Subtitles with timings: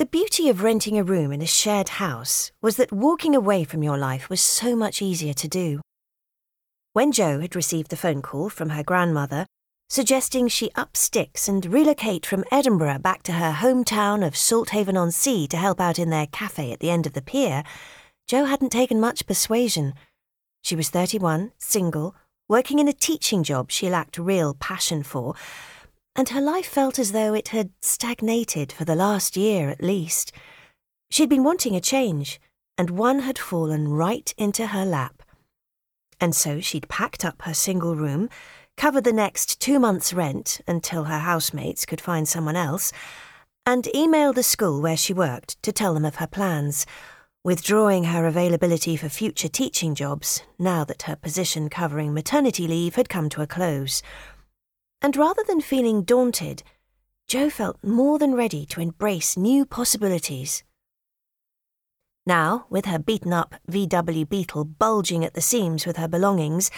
[0.00, 3.82] The beauty of renting a room in a shared house was that walking away from
[3.82, 5.82] your life was so much easier to do.
[6.94, 9.44] When Jo had received the phone call from her grandmother,
[9.90, 15.12] suggesting she up sticks and relocate from Edinburgh back to her hometown of Salthaven on
[15.12, 17.62] Sea to help out in their cafe at the end of the pier,
[18.26, 19.92] Jo hadn't taken much persuasion.
[20.62, 22.14] She was 31, single,
[22.48, 25.34] working in a teaching job she lacked real passion for,
[26.16, 30.32] and her life felt as though it had stagnated for the last year at least.
[31.10, 32.40] She'd been wanting a change,
[32.76, 35.22] and one had fallen right into her lap.
[36.20, 38.28] And so she'd packed up her single room,
[38.76, 42.92] covered the next two months' rent until her housemates could find someone else,
[43.66, 46.86] and emailed the school where she worked to tell them of her plans,
[47.42, 53.08] withdrawing her availability for future teaching jobs now that her position covering maternity leave had
[53.08, 54.02] come to a close.
[55.02, 56.62] And rather than feeling daunted,
[57.26, 60.64] Jo felt more than ready to embrace new possibilities.
[62.26, 66.70] Now, with her beaten up VW Beetle bulging at the seams with her belongings,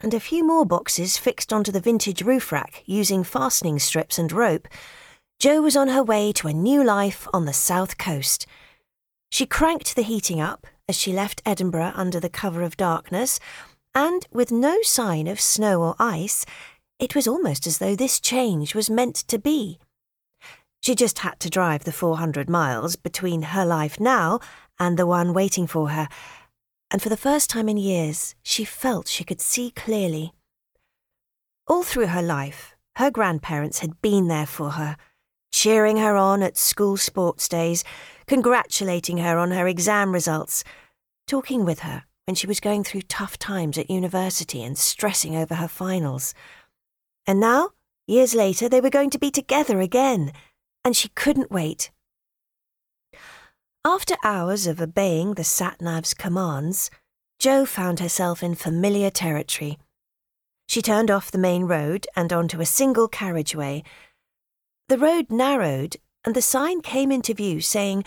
[0.00, 4.30] and a few more boxes fixed onto the vintage roof rack using fastening strips and
[4.32, 4.68] rope,
[5.38, 8.46] Jo was on her way to a new life on the south coast.
[9.30, 13.40] She cranked the heating up as she left Edinburgh under the cover of darkness,
[13.94, 16.44] and with no sign of snow or ice,
[17.02, 19.80] it was almost as though this change was meant to be.
[20.82, 24.38] She just had to drive the 400 miles between her life now
[24.78, 26.08] and the one waiting for her,
[26.92, 30.32] and for the first time in years, she felt she could see clearly.
[31.66, 34.96] All through her life, her grandparents had been there for her,
[35.50, 37.82] cheering her on at school sports days,
[38.28, 40.62] congratulating her on her exam results,
[41.26, 45.56] talking with her when she was going through tough times at university and stressing over
[45.56, 46.32] her finals.
[47.26, 47.70] And now,
[48.06, 50.32] years later, they were going to be together again,
[50.84, 51.90] and she couldn't wait.
[53.84, 56.90] After hours of obeying the sat-nav's commands,
[57.38, 59.78] Jo found herself in familiar territory.
[60.68, 63.82] She turned off the main road and onto a single carriageway.
[64.88, 68.04] The road narrowed, and the sign came into view saying,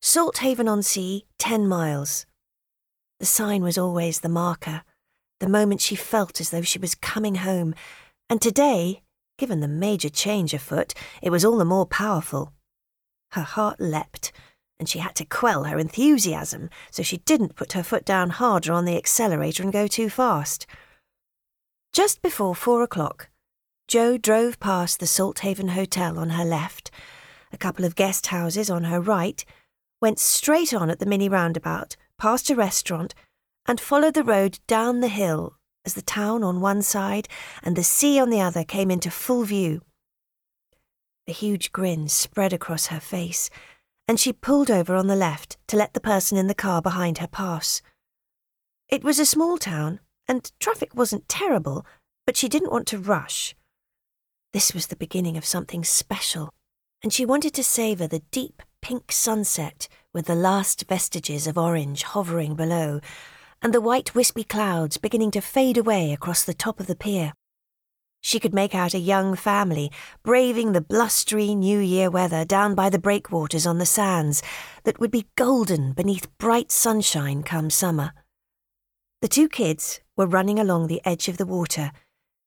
[0.00, 2.24] Salthaven on Sea, 10 miles.
[3.20, 4.82] The sign was always the marker,
[5.40, 7.74] the moment she felt as though she was coming home,
[8.30, 9.02] and today,
[9.38, 12.52] given the major change afoot, it was all the more powerful.
[13.32, 14.32] Her heart leapt,
[14.78, 18.72] and she had to quell her enthusiasm so she didn't put her foot down harder
[18.72, 20.66] on the accelerator and go too fast.
[21.92, 23.28] Just before four o'clock,
[23.86, 26.90] Jo drove past the Salthaven Hotel on her left,
[27.52, 29.44] a couple of guest houses on her right,
[30.00, 33.14] went straight on at the mini roundabout, past a restaurant,
[33.66, 35.57] and followed the road down the hill
[35.88, 37.26] as the town on one side
[37.62, 39.80] and the sea on the other came into full view.
[41.26, 43.48] A huge grin spread across her face,
[44.06, 47.18] and she pulled over on the left to let the person in the car behind
[47.18, 47.80] her pass.
[48.90, 51.86] It was a small town, and traffic wasn't terrible,
[52.26, 53.56] but she didn't want to rush.
[54.52, 56.52] This was the beginning of something special,
[57.02, 62.02] and she wanted to savour the deep pink sunset with the last vestiges of orange
[62.02, 63.00] hovering below
[63.62, 67.32] and the white wispy clouds beginning to fade away across the top of the pier.
[68.20, 69.92] She could make out a young family
[70.22, 74.42] braving the blustery New Year weather down by the breakwaters on the sands
[74.84, 78.12] that would be golden beneath bright sunshine come summer.
[79.22, 81.92] The two kids were running along the edge of the water,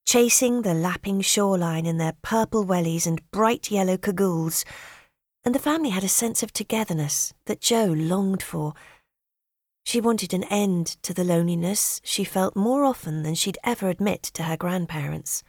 [0.06, 4.66] chasing the lapping shoreline in their purple wellies and bright yellow cagoules,
[5.44, 8.74] and the family had a sense of togetherness that Jo longed for
[9.92, 14.24] she wanted an end to the loneliness she felt more often than she'd ever admit
[14.24, 15.44] to her grandparents.